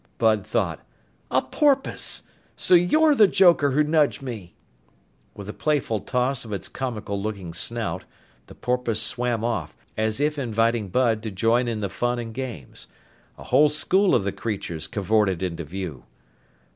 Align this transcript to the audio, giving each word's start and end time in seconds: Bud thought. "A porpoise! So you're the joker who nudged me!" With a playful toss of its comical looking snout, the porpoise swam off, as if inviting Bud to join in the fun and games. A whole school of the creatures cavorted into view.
Bud 0.17 0.47
thought. 0.47 0.83
"A 1.29 1.43
porpoise! 1.43 2.23
So 2.55 2.73
you're 2.73 3.13
the 3.13 3.27
joker 3.27 3.69
who 3.69 3.83
nudged 3.83 4.23
me!" 4.23 4.55
With 5.35 5.47
a 5.47 5.53
playful 5.53 5.99
toss 5.99 6.43
of 6.43 6.51
its 6.51 6.69
comical 6.69 7.21
looking 7.21 7.53
snout, 7.53 8.05
the 8.47 8.55
porpoise 8.55 8.99
swam 8.99 9.43
off, 9.43 9.75
as 9.95 10.19
if 10.19 10.39
inviting 10.39 10.87
Bud 10.89 11.21
to 11.21 11.29
join 11.29 11.67
in 11.67 11.81
the 11.81 11.87
fun 11.89 12.17
and 12.17 12.33
games. 12.33 12.87
A 13.37 13.43
whole 13.43 13.69
school 13.69 14.15
of 14.15 14.23
the 14.23 14.31
creatures 14.31 14.87
cavorted 14.87 15.43
into 15.43 15.65
view. 15.65 16.03